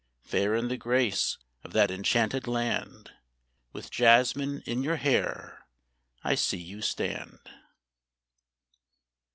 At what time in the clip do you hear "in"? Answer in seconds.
0.55-0.67, 4.65-4.81